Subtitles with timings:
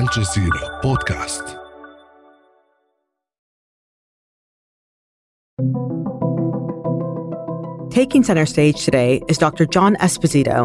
[0.00, 1.44] الجزيرة بودكاست
[7.90, 9.64] Taking center stage today is Dr.
[9.64, 10.58] John Esposito,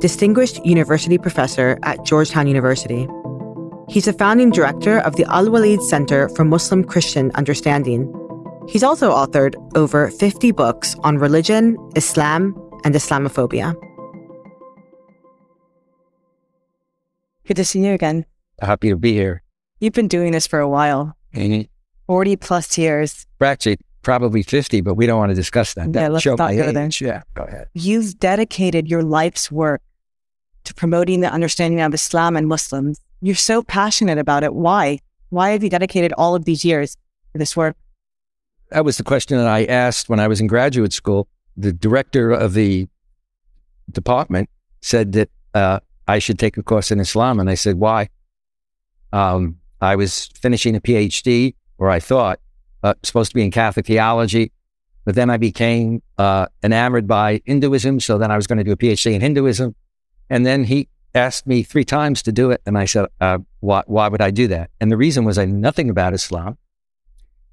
[0.00, 3.08] Distinguished University Professor at Georgetown University.
[3.88, 8.00] He's a founding director of the Al-Waleed Center for Muslim Christian Understanding.
[8.68, 12.54] He's also authored over 50 books on religion, Islam,
[12.84, 13.74] and Islamophobia.
[17.44, 18.27] Good to see you again.
[18.60, 19.42] Happy to be here.
[19.80, 21.68] You've been doing this for a while And
[22.06, 23.26] 40 plus years.
[23.38, 25.86] we're actually probably 50, but we don't want to discuss that.
[25.86, 26.88] Yeah, That let's not go there.
[27.00, 27.68] Yeah, go ahead.
[27.74, 29.82] You've dedicated your life's work
[30.64, 33.00] to promoting the understanding of Islam and Muslims.
[33.20, 34.54] You're so passionate about it.
[34.54, 34.98] Why?
[35.30, 36.96] Why have you dedicated all of these years
[37.32, 37.76] to this work?
[38.70, 41.28] That was the question that I asked when I was in graduate school.
[41.56, 42.88] The director of the
[43.90, 44.48] department
[44.80, 47.40] said that uh, I should take a course in Islam.
[47.40, 48.08] And I said, why?
[49.12, 52.40] Um, I was finishing a PhD, or I thought,
[52.82, 54.52] uh, supposed to be in Catholic theology.
[55.04, 58.00] But then I became uh, enamored by Hinduism.
[58.00, 59.74] So then I was going to do a PhD in Hinduism.
[60.28, 62.60] And then he asked me three times to do it.
[62.66, 64.70] And I said, uh, why, why would I do that?
[64.80, 66.58] And the reason was I knew nothing about Islam.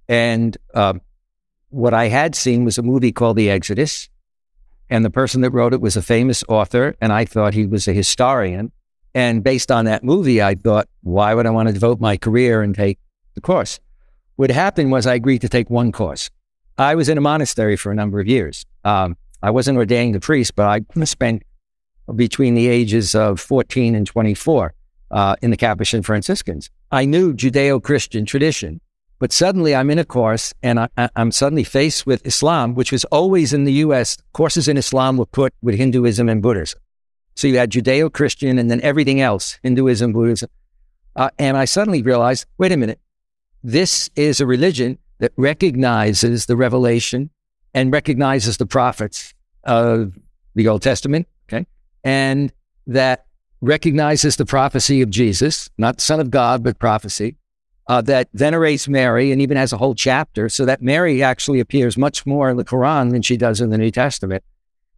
[0.10, 1.02] And um,
[1.70, 4.10] what I had seen was a movie called The Exodus.
[4.90, 6.96] And the person that wrote it was a famous author.
[7.00, 8.72] And I thought he was a historian.
[9.16, 12.62] And based on that movie, I thought, why would I want to devote my career
[12.62, 13.00] and take
[13.34, 13.80] the course?
[14.36, 16.30] What happened was I agreed to take one course.
[16.78, 18.66] I was in a monastery for a number of years.
[18.84, 21.44] Um, I wasn't ordained a priest, but I spent
[22.14, 24.74] between the ages of 14 and 24
[25.12, 26.70] uh, in the Capuchin Franciscans.
[26.92, 28.82] I knew Judeo Christian tradition,
[29.20, 33.06] but suddenly I'm in a course and I, I'm suddenly faced with Islam, which was
[33.06, 34.18] always in the US.
[34.34, 36.82] Courses in Islam were put with Hinduism and Buddhism.
[37.36, 40.50] So you had Judeo Christian and then everything else Hinduism, Buddhism.
[41.16, 43.00] Uh, and I suddenly realized wait a minute,
[43.64, 47.30] this is a religion that recognizes the revelation
[47.74, 49.34] and recognizes the prophets
[49.64, 50.18] of
[50.56, 51.66] the Old Testament, okay?
[52.04, 52.52] And
[52.88, 53.26] that
[53.62, 57.36] recognizes the prophecy of Jesus, not Son of God, but prophecy,
[57.88, 61.98] uh, that venerates Mary and even has a whole chapter so that Mary actually appears
[61.98, 64.44] much more in the Quran than she does in the New Testament.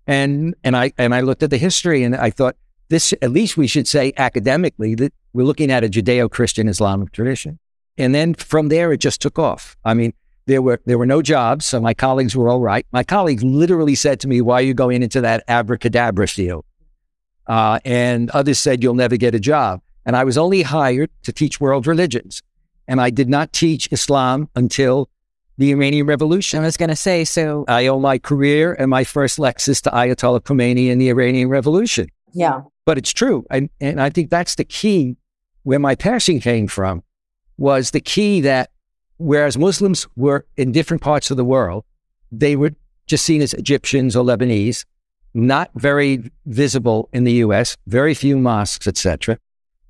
[0.07, 2.55] And, and, I, and I looked at the history and I thought,
[2.89, 7.11] this, at least we should say academically that we're looking at a Judeo Christian Islamic
[7.11, 7.59] tradition.
[7.97, 9.75] And then from there, it just took off.
[9.83, 10.13] I mean,
[10.47, 12.85] there were there were no jobs, so my colleagues were all right.
[12.91, 16.65] My colleagues literally said to me, "Why are you going into that abracadabra field?"
[17.45, 21.33] Uh, and others said, "You'll never get a job." And I was only hired to
[21.33, 22.41] teach world religions,
[22.87, 25.09] and I did not teach Islam until
[25.57, 26.59] the Iranian Revolution.
[26.59, 29.89] I was going to say, so I owe my career and my first Lexus to
[29.89, 33.45] Ayatollah Khomeini and the Iranian Revolution yeah, but it's true.
[33.49, 35.17] And, and I think that's the key
[35.63, 37.03] where my passion came from
[37.57, 38.69] was the key that
[39.17, 41.83] whereas Muslims were in different parts of the world,
[42.31, 42.73] they were
[43.07, 44.85] just seen as Egyptians or Lebanese,
[45.33, 49.39] not very visible in the US, very few mosques, etc.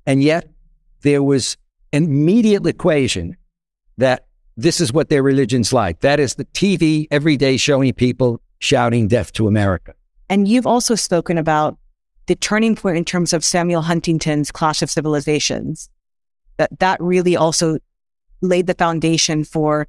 [0.06, 0.48] And yet
[1.02, 1.56] there was
[1.92, 3.36] an immediate equation
[3.98, 4.26] that
[4.58, 6.00] this is what their religion's like.
[6.00, 9.94] That is the TV every day showing people shouting death to America.
[10.28, 11.78] And you've also spoken about
[12.26, 15.88] the turning point in terms of Samuel Huntington's Clash of Civilizations.
[16.56, 17.78] That that really also
[18.42, 19.86] laid the foundation for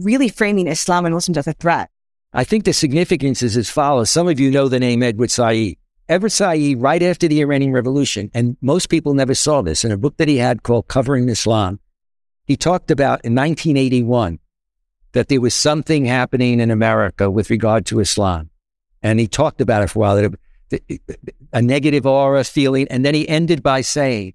[0.00, 1.88] really framing Islam and Muslims as a threat.
[2.32, 4.10] I think the significance is as follows.
[4.10, 5.76] Some of you know the name Edward Said.
[6.08, 9.96] Edward Said, right after the Iranian Revolution, and most people never saw this, in a
[9.96, 11.78] book that he had called Covering Islam,
[12.44, 14.38] he talked about in 1981
[15.12, 18.50] that there was something happening in America with regard to Islam.
[19.02, 20.30] And he talked about it for a while,
[21.52, 22.88] a negative aura feeling.
[22.88, 24.34] And then he ended by saying,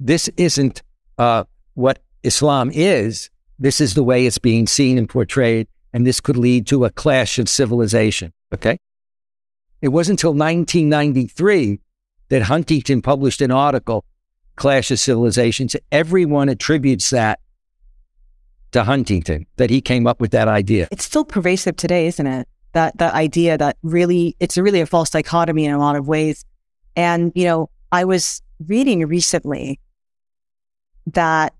[0.00, 0.82] this isn't
[1.18, 1.44] uh,
[1.74, 3.30] what Islam is.
[3.58, 5.68] This is the way it's being seen and portrayed.
[5.92, 8.32] And this could lead to a clash of civilization.
[8.52, 8.78] Okay.
[9.80, 11.80] It wasn't until 1993
[12.30, 14.04] that Huntington published an article,
[14.56, 15.76] Clash of Civilizations.
[15.92, 17.38] Everyone attributes that
[18.74, 20.88] to Huntington, that he came up with that idea.
[20.90, 22.48] It's still pervasive today, isn't it?
[22.72, 26.44] That that idea that really it's really a false dichotomy in a lot of ways.
[26.96, 29.80] And you know, I was reading recently
[31.06, 31.54] that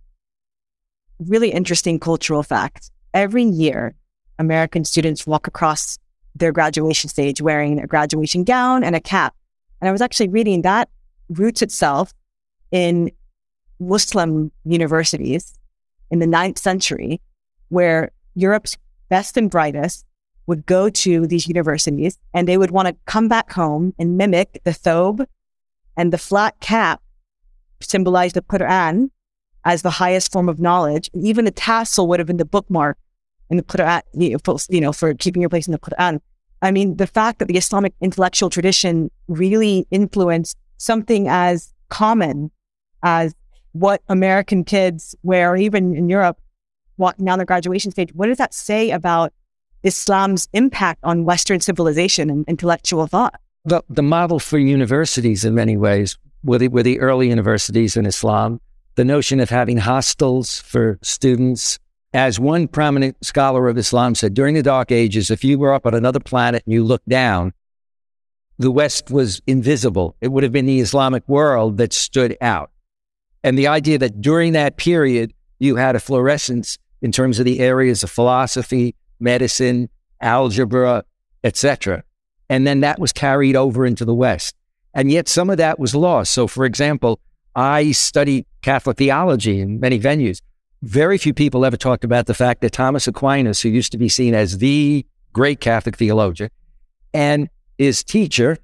[1.20, 2.90] really interesting cultural fact.
[3.14, 3.94] Every year,
[4.40, 5.98] American students walk across
[6.34, 9.34] their graduation stage wearing a graduation gown and a cap.
[9.80, 10.88] And I was actually reading that
[11.28, 12.12] roots itself
[12.72, 13.12] in
[13.78, 15.54] Muslim universities
[16.14, 17.20] in the ninth century,
[17.68, 18.78] where Europe's
[19.08, 20.06] best and brightest
[20.46, 24.60] would go to these universities and they would want to come back home and mimic
[24.62, 25.26] the thobe
[25.96, 27.02] and the flat cap
[27.80, 29.10] symbolize the Quran
[29.64, 31.10] as the highest form of knowledge.
[31.12, 32.96] And even the tassel would have been the bookmark
[33.50, 36.20] in the Quran, you know, for keeping your place in the Quran.
[36.62, 42.52] I mean, the fact that the Islamic intellectual tradition really influenced something as common
[43.02, 43.34] as
[43.74, 46.38] what American kids wear, even in Europe,
[46.96, 49.32] what now the graduation stage, what does that say about
[49.82, 53.34] Islam's impact on Western civilization and intellectual thought?
[53.64, 58.06] The, the model for universities in many ways were the, were the early universities in
[58.06, 58.60] Islam.
[58.94, 61.78] The notion of having hostels for students.
[62.12, 65.84] As one prominent scholar of Islam said, during the Dark Ages, if you were up
[65.84, 67.52] on another planet and you looked down,
[68.56, 70.14] the West was invisible.
[70.20, 72.70] It would have been the Islamic world that stood out.
[73.44, 77.60] And the idea that during that period, you had a fluorescence in terms of the
[77.60, 81.04] areas of philosophy, medicine, algebra,
[81.44, 82.02] etc.
[82.48, 84.56] And then that was carried over into the West.
[84.94, 86.32] And yet some of that was lost.
[86.32, 87.20] So, for example,
[87.54, 90.40] I studied Catholic theology in many venues.
[90.82, 94.08] Very few people ever talked about the fact that Thomas Aquinas, who used to be
[94.08, 96.50] seen as the great Catholic theologian,
[97.12, 98.56] and his teacher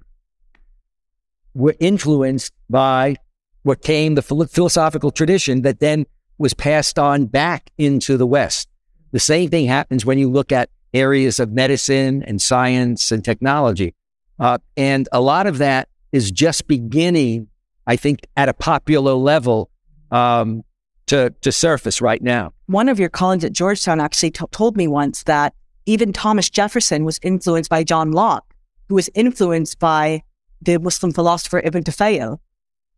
[1.55, 3.17] were influenced by
[3.63, 6.07] what came the philosophical tradition that then
[6.39, 8.69] was passed on back into the West.
[9.13, 13.95] The same thing happens when you look at areas of medicine and science and technology.
[14.39, 17.49] Uh, and a lot of that is just beginning,
[17.87, 19.71] I think, at a popular level
[20.11, 20.65] um,
[21.07, 22.53] to, to surface right now.
[22.67, 25.55] One of your colleagues at Georgetown actually t- told me once that
[25.87, 28.55] even Thomas Jefferson was influenced by John Locke,
[28.89, 30.23] who was influenced by
[30.63, 32.39] the Muslim philosopher Ibn Tufayl.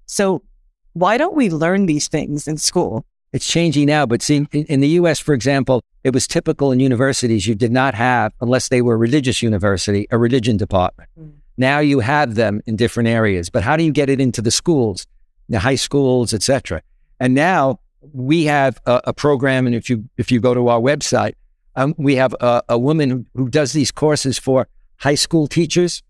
[0.07, 0.43] So
[0.93, 3.05] why don't we learn these things in school?
[3.33, 7.47] It's changing now, but see, in, the US, for example, it was typical in universities
[7.47, 11.09] you did not have, unless they were a religious university, a religion department.
[11.19, 11.33] Mm.
[11.57, 14.51] Now you have them in different areas, but how do you get it into the
[14.51, 15.07] schools,
[15.49, 16.83] the high schools, etc.?
[17.21, 17.81] And now
[18.13, 21.35] we have a, a, program, and if you if you go to our website,
[21.77, 24.67] um, we have a, a woman who does these courses for
[24.97, 26.03] high school teachers,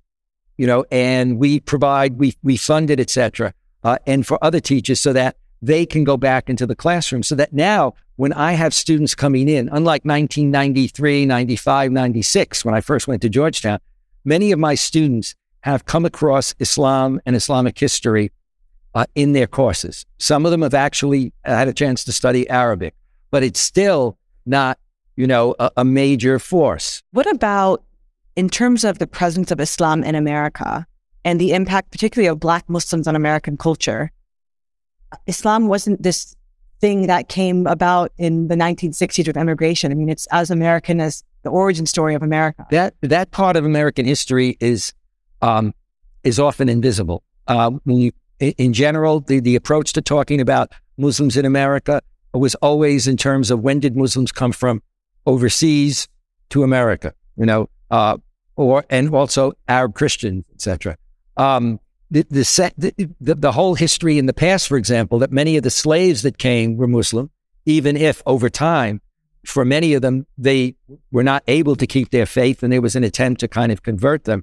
[0.57, 3.53] you know, and we provide we we fund it, etc
[3.85, 7.23] uh, and for other teachers so that they can go back into the classroom.
[7.23, 12.81] So that now, when I have students coming in, unlike 1993, 95, 96, when I
[12.81, 13.79] first went to Georgetown,
[14.25, 18.33] many of my students have come across Islam and Islamic history
[18.95, 20.05] uh, in their courses.
[20.19, 22.95] Some of them have actually had a chance to study Arabic,
[23.31, 24.79] but it's still not,
[25.17, 27.03] you know, a, a major force.
[27.13, 27.85] What about
[28.35, 30.87] in terms of the presence of Islam in America?
[31.25, 34.11] And the impact, particularly of Black Muslims on American culture.
[35.27, 36.35] Islam wasn't this
[36.81, 39.93] thing that came about in the 1960s with immigration.
[39.93, 42.67] I mean, it's as American as the origin story of America.
[42.71, 44.93] That that part of American history is
[45.43, 45.75] um,
[46.25, 47.23] is often invisible.
[47.47, 52.01] Uh, when you, in general, the, the approach to talking about Muslims in America
[52.33, 54.83] was always in terms of when did Muslims come from
[55.27, 56.09] overseas
[56.51, 58.17] to America, you know, uh,
[58.57, 60.97] or and also Arab Christians, etc
[61.37, 61.81] um,
[62.11, 65.63] the, the, set, the, the, whole history in the past, for example, that many of
[65.63, 67.31] the slaves that came were Muslim,
[67.65, 69.01] even if over time,
[69.47, 70.77] for many of them, they
[71.11, 73.83] were not able to keep their faith and there was an attempt to kind of
[73.83, 74.43] convert them.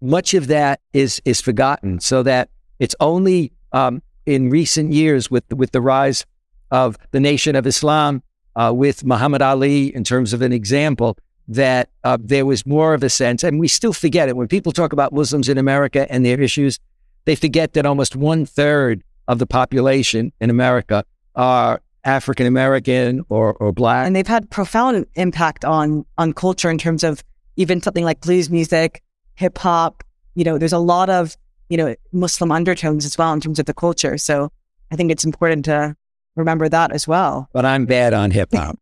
[0.00, 5.44] Much of that is, is forgotten so that it's only um, in recent years with,
[5.52, 6.26] with the rise
[6.70, 8.22] of the Nation of Islam,
[8.56, 11.16] uh, with Muhammad Ali in terms of an example,
[11.48, 14.72] that uh, there was more of a sense, and we still forget it when people
[14.72, 16.78] talk about Muslims in America and their issues,
[17.24, 23.54] they forget that almost one third of the population in America are African American or,
[23.54, 24.06] or black.
[24.06, 27.22] And they've had profound impact on on culture in terms of
[27.56, 29.02] even something like blues music,
[29.34, 30.04] hip hop.
[30.34, 31.36] You know, there's a lot of,
[31.68, 34.18] you know, Muslim undertones as well in terms of the culture.
[34.18, 34.52] So
[34.90, 35.96] I think it's important to
[36.36, 37.48] remember that as well.
[37.52, 38.78] But I'm bad on hip hop.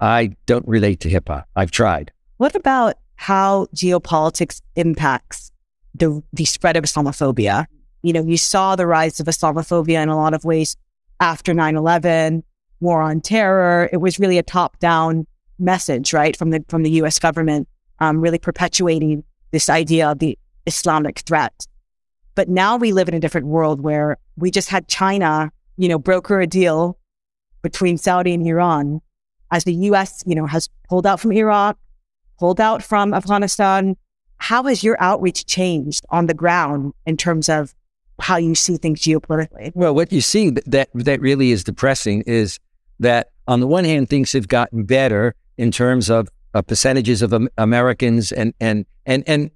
[0.00, 1.46] I don't relate to hip hop.
[1.54, 2.12] I've tried.
[2.38, 5.52] What about how geopolitics impacts
[5.94, 7.66] the, the spread of Islamophobia?
[8.02, 10.76] You know, you saw the rise of Islamophobia in a lot of ways
[11.20, 12.42] after 9 11,
[12.80, 13.90] war on terror.
[13.92, 15.26] It was really a top down
[15.58, 20.38] message, right, from the, from the US government, um, really perpetuating this idea of the
[20.66, 21.66] Islamic threat.
[22.34, 25.98] But now we live in a different world where we just had China, you know,
[25.98, 26.98] broker a deal
[27.60, 29.02] between Saudi and Iran
[29.50, 31.78] as the US, you know, has pulled out from Iraq,
[32.38, 33.96] pulled out from Afghanistan,
[34.38, 37.74] how has your outreach changed on the ground in terms of
[38.20, 39.72] how you see things geopolitically?
[39.74, 42.58] Well, what you see that that really is depressing is
[42.98, 47.32] that on the one hand, things have gotten better in terms of uh, percentages of
[47.32, 49.50] um, Americans and and and and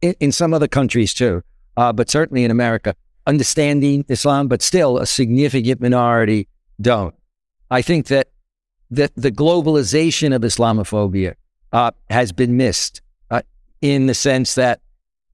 [0.00, 1.42] in, in some other countries too,
[1.76, 2.94] uh, but certainly in America,
[3.26, 6.48] understanding Islam, but still a significant minority
[6.80, 7.14] don't.
[7.70, 8.28] I think that
[8.90, 11.34] that the globalization of Islamophobia
[11.72, 13.42] uh, has been missed uh,
[13.80, 14.80] in the sense that,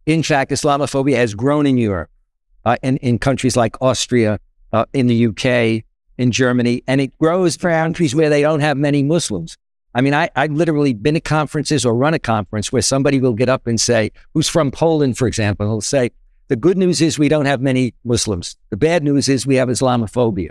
[0.07, 2.11] in fact, Islamophobia has grown in Europe
[2.65, 4.39] uh, and in countries like Austria,
[4.73, 5.85] uh, in the UK,
[6.19, 9.57] in Germany, and it grows for countries where they don't have many Muslims.
[9.95, 13.35] I mean, I, I've literally been at conferences or run a conference where somebody will
[13.35, 16.11] get up and say, who's from Poland, for example, will say,
[16.49, 18.57] the good news is we don't have many Muslims.
[18.71, 20.51] The bad news is we have Islamophobia.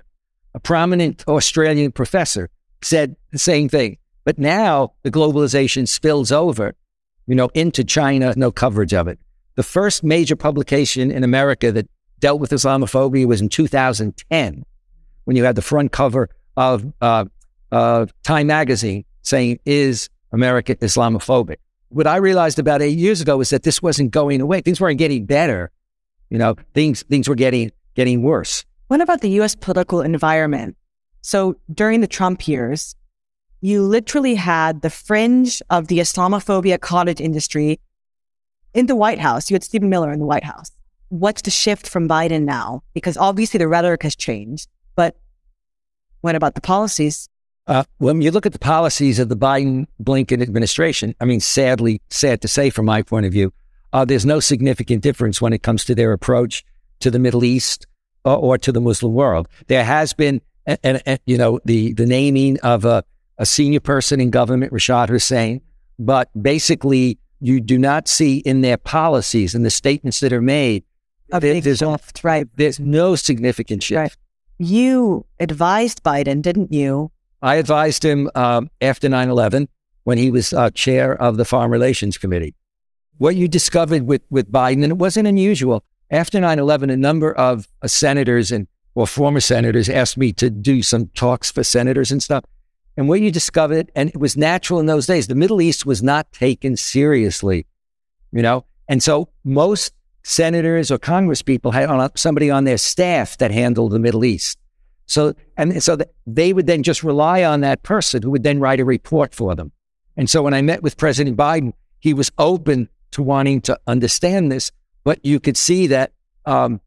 [0.53, 2.49] A prominent Australian professor
[2.83, 3.97] said the same thing.
[4.23, 6.75] But now the globalization spills over,
[7.27, 9.19] you know, into China, no coverage of it.
[9.55, 14.63] The first major publication in America that dealt with Islamophobia was in 2010,
[15.25, 17.25] when you had the front cover of uh,
[17.71, 21.57] uh, Time magazine saying, Is America Islamophobic?
[21.89, 24.61] What I realized about eight years ago was that this wasn't going away.
[24.61, 25.71] Things weren't getting better.
[26.29, 28.63] You know, things things were getting getting worse.
[28.87, 30.77] What about the US political environment?
[31.21, 32.95] So during the Trump years,
[33.61, 37.79] you literally had the fringe of the Islamophobia cottage industry
[38.73, 39.49] in the White House.
[39.49, 40.71] You had Stephen Miller in the White House.
[41.09, 42.83] What's the shift from Biden now?
[42.93, 45.15] Because obviously the rhetoric has changed, but
[46.21, 47.27] what about the policies?
[47.67, 52.01] Uh, when you look at the policies of the Biden Blinken administration, I mean, sadly,
[52.09, 53.53] sad to say from my point of view,
[53.93, 56.63] uh, there's no significant difference when it comes to their approach
[57.01, 57.85] to the Middle East
[58.23, 59.47] or, or to the Muslim world.
[59.67, 63.03] There has been, and, and, and, you know, the the naming of a,
[63.37, 65.61] a senior person in government, Rashad Hussain.
[65.97, 70.83] but basically, you do not see in their policies and the statements that are made.
[71.29, 72.47] There, there's shift, right?
[72.55, 73.97] There's no significant shift.
[73.97, 74.17] Right.
[74.59, 77.11] You advised Biden, didn't you?
[77.41, 79.67] I advised him um, after 9 11
[80.03, 82.53] when he was uh, chair of the Foreign Relations Committee.
[83.17, 87.33] What you discovered with, with Biden, and it wasn't unusual, after 9 11, a number
[87.33, 92.11] of uh, senators and or former senators asked me to do some talks for senators
[92.11, 92.43] and stuff.
[92.97, 96.03] And what you discovered, and it was natural in those days, the Middle East was
[96.03, 97.65] not taken seriously,
[98.31, 98.65] you know?
[98.87, 99.93] And so most
[100.23, 104.57] senators or Congress people had somebody on their staff that handled the Middle East.
[105.05, 108.79] So, and so they would then just rely on that person who would then write
[108.79, 109.71] a report for them.
[110.17, 114.51] And so when I met with President Biden, he was open to wanting to understand
[114.51, 114.71] this,
[115.03, 116.13] but you could see that,
[116.45, 116.81] um,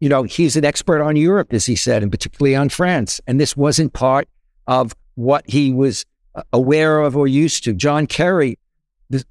[0.00, 3.20] you know, he's an expert on Europe, as he said, and particularly on France.
[3.26, 4.28] And this wasn't part
[4.66, 7.72] of what he was uh, aware of or used to.
[7.72, 8.58] John Kerry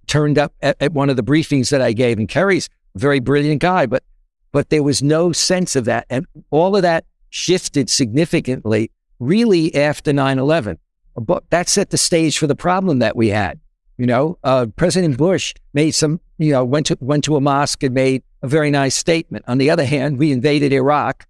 [0.08, 3.20] turned up at, at one of the briefings that I gave, and Kerry's a very
[3.20, 4.04] brilliant guy, but
[4.52, 6.06] but there was no sense of that.
[6.10, 10.78] And all of that shifted significantly really after 9 11.
[11.16, 13.60] But that set the stage for the problem that we had.
[13.98, 17.82] You know, uh, President Bush made some, you know, went to, went to a mosque
[17.84, 19.44] and made a very nice statement.
[19.48, 21.28] On the other hand, we invaded Iraq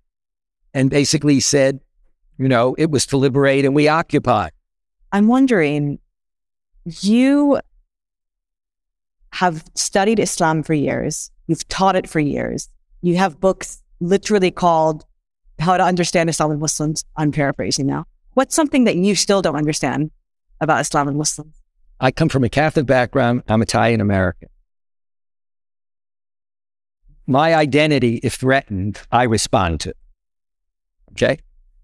[0.73, 1.79] and basically said,
[2.37, 4.49] you know, it was to liberate and we occupy.
[5.11, 5.97] I'm wondering,
[6.85, 7.59] you
[9.31, 12.69] have studied Islam for years, you've taught it for years,
[13.01, 15.03] you have books literally called
[15.57, 17.03] How to Understand Islam and Muslims.
[17.15, 18.05] I'm paraphrasing now.
[18.35, 20.11] What's something that you still don't understand
[20.61, 21.55] about Islam and Muslims?
[21.99, 23.41] I come from a Catholic background.
[23.47, 24.49] I'm Italian American.
[27.27, 29.93] My identity, if threatened, I respond to.
[31.11, 31.39] Okay?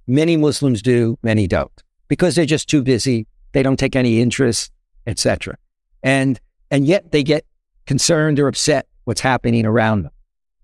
[0.08, 3.28] Many Muslims do, many don't, because they're just too busy.
[3.52, 4.72] They don't take any interest,
[5.06, 5.58] etc.
[6.02, 6.40] And
[6.72, 7.46] and yet they get
[7.86, 10.12] concerned or upset what's happening around them.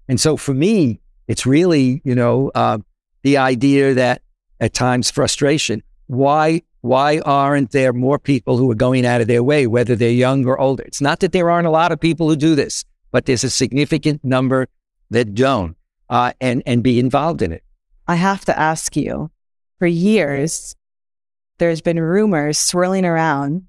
[0.08, 2.80] And so for me, it's really you know uh,
[3.22, 4.22] the idea that
[4.60, 5.84] at times frustration.
[6.08, 10.10] Why why aren't there more people who are going out of their way, whether they're
[10.10, 10.84] young or older?
[10.84, 13.50] It's not that there aren't a lot of people who do this, but there's a
[13.50, 14.68] significant number
[15.10, 15.76] that don't
[16.10, 17.64] uh, and, and be involved in it.
[18.08, 19.32] I have to ask you
[19.78, 20.76] for years,
[21.58, 23.64] there's been rumors swirling around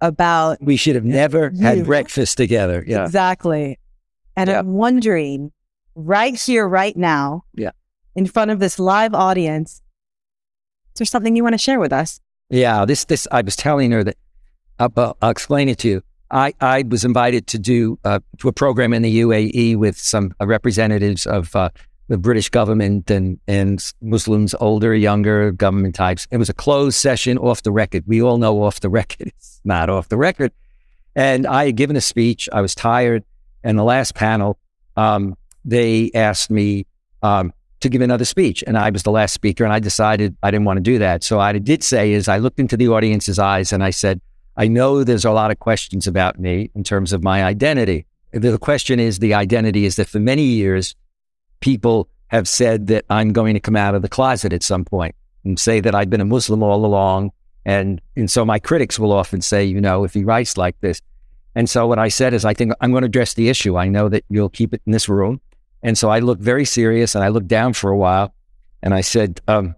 [0.00, 0.58] about.
[0.60, 1.62] We should have never you.
[1.62, 2.84] had breakfast together.
[2.86, 3.04] Yeah.
[3.04, 3.78] Exactly.
[4.36, 4.58] And yeah.
[4.58, 5.52] I'm wondering
[5.94, 7.70] right here, right now, yeah.
[8.14, 9.82] in front of this live audience,
[10.94, 12.20] is there something you want to share with us?
[12.50, 14.16] Yeah, this this I was telling her that
[14.78, 16.02] I'll, I'll explain it to you.
[16.34, 20.34] I, I was invited to do uh, to a program in the UAE with some
[20.40, 21.70] uh, representatives of uh,
[22.08, 26.26] the British government and and Muslims, older, younger government types.
[26.32, 28.02] It was a closed session, off the record.
[28.06, 29.28] We all know off the record.
[29.28, 30.52] It's not off the record.
[31.14, 32.48] And I had given a speech.
[32.52, 33.24] I was tired.
[33.62, 34.58] And the last panel,
[34.96, 36.86] um, they asked me,
[37.22, 38.64] um, to give another speech.
[38.66, 41.22] And I was the last speaker, and I decided I didn't want to do that.
[41.22, 44.20] So I did say is I looked into the audience's eyes and I said,
[44.56, 48.06] I know there's a lot of questions about me in terms of my identity.
[48.32, 50.94] The question is the identity is that for many years,
[51.60, 54.84] people have said that I'm going to come out of the closet at some
[55.44, 57.30] and say that I've been a Muslim all along.
[57.64, 61.00] And, and so my critics will often say, you know, if he writes like this.
[61.54, 63.76] And so what I said is, I think I'm going to address the issue.
[63.76, 65.40] I know that you'll keep it in this room.
[65.82, 68.34] And so I looked very serious and I looked down for a while
[68.82, 69.74] and I said, um,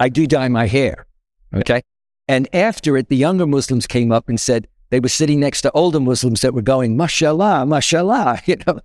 [0.00, 1.06] I do dye my hair.
[1.54, 1.82] Okay.
[2.28, 5.72] And after it, the younger Muslims came up and said they were sitting next to
[5.72, 8.40] older Muslims that were going, mashallah, mashallah.
[8.46, 8.80] You know,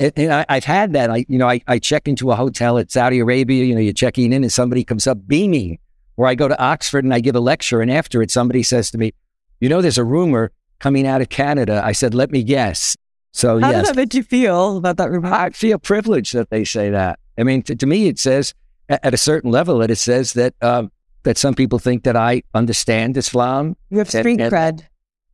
[0.00, 1.10] and, and I, have had that.
[1.10, 3.92] I, you know, I, I check into a hotel at Saudi Arabia, you know, you're
[3.92, 5.78] checking in and somebody comes up beaming.
[6.16, 8.90] Or I go to Oxford and I give a lecture and after it, somebody says
[8.92, 9.12] to me,
[9.60, 11.80] you know, there's a rumor coming out of Canada.
[11.84, 12.96] I said, let me guess.
[13.32, 13.80] So How yes.
[13.80, 15.32] does that make you feel about that rumor?
[15.32, 17.18] I feel privileged that they say that.
[17.36, 18.54] I mean, to, to me, it says
[18.88, 20.90] at, at a certain level that it says that um,
[21.22, 23.76] that some people think that I understand Islam.
[23.90, 24.86] You have street and, cred.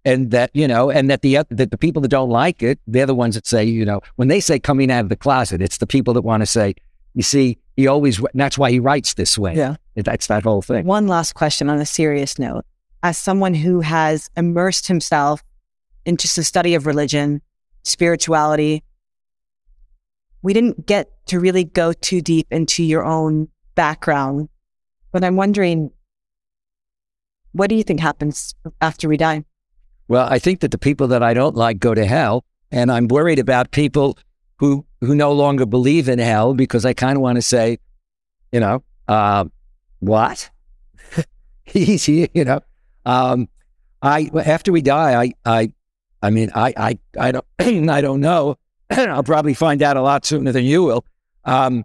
[0.04, 3.06] And that you know, and that the that the people that don't like it, they're
[3.06, 5.78] the ones that say, you know, when they say coming out of the closet, it's
[5.78, 6.74] the people that want to say,
[7.14, 8.20] you see, he always.
[8.34, 9.54] that's why he writes this way.
[9.56, 10.84] Yeah, that's that whole thing.
[10.84, 12.64] One last question on a serious note:
[13.02, 15.42] as someone who has immersed himself
[16.04, 17.40] into the study of religion,
[17.82, 18.82] spirituality,
[20.42, 24.48] we didn't get to really go too deep into your own background.
[25.14, 25.92] But I'm wondering,
[27.52, 29.44] what do you think happens after we die?
[30.08, 32.44] Well, I think that the people that I don't like go to hell.
[32.72, 34.18] And I'm worried about people
[34.58, 37.78] who, who no longer believe in hell because I kind of want to say,
[38.50, 39.44] you know, uh,
[40.00, 40.50] what?
[41.64, 42.60] here, you know.
[43.06, 43.48] Um,
[44.02, 45.72] I after we die, I I
[46.22, 47.46] I mean, I I I don't
[47.90, 48.58] I don't know.
[48.90, 51.04] I'll probably find out a lot sooner than you will.
[51.44, 51.84] Um,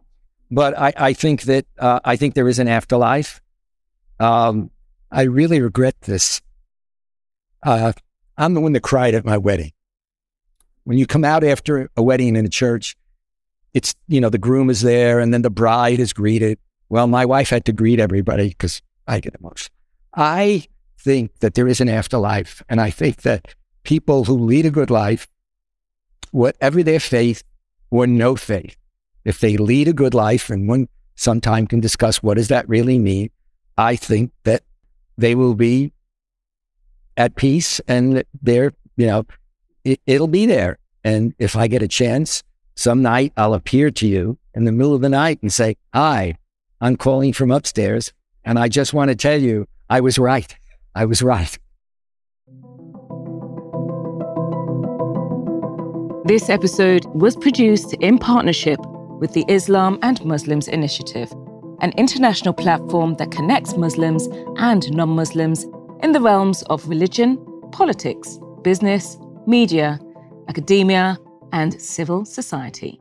[0.52, 3.42] but I, I think that uh, I think there is an afterlife.
[4.20, 4.72] Um,
[5.12, 6.42] I really regret this.
[7.64, 7.94] Uh,
[8.38, 9.72] I'm the one that cried at my wedding.
[10.84, 12.96] When you come out after a wedding in a church,
[13.74, 16.58] it's you know the groom is there and then the bride is greeted.
[16.90, 19.76] Well, my wife had to greet everybody because I get emotional.
[20.16, 20.66] I
[20.98, 24.90] think that there is an afterlife, and I think that people who lead a good
[24.90, 25.28] life
[26.32, 27.44] whatever their faith
[27.90, 28.78] or no faith,
[29.30, 32.98] if they lead a good life, and one sometime can discuss what does that really
[32.98, 33.30] mean,
[33.78, 34.64] I think that
[35.20, 35.94] they will be
[37.16, 39.26] at peace and they're, you know,
[39.84, 40.80] it, it'll be there.
[41.04, 42.42] And if I get a chance,
[42.76, 46.36] some night I'll appear to you in the middle of the night and say, Hi,
[46.82, 48.12] I'm calling from upstairs.
[48.44, 50.58] And I just want to tell you, I was right.
[50.96, 51.56] I was right.
[56.26, 58.80] This episode was produced in partnership
[59.20, 61.32] with the Islam and Muslims Initiative,
[61.82, 64.28] an international platform that connects Muslims
[64.58, 65.66] and non Muslims
[66.02, 67.38] in the realms of religion,
[67.72, 70.00] politics, business, media,
[70.48, 71.18] academia,
[71.52, 73.00] and civil society.